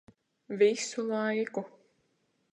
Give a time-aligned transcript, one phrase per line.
[0.61, 1.61] Visu laiku.